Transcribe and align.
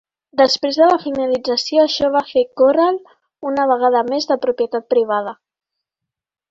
Després 0.39 0.77
de 0.79 0.85
la 0.91 0.95
finalització, 1.03 1.83
això 1.83 2.09
va 2.17 2.23
fer 2.31 2.45
Corel 2.63 2.99
una 3.51 3.69
vegada 3.75 4.05
més 4.13 4.31
de 4.33 4.43
propietat 4.49 4.93
privada. 4.97 5.41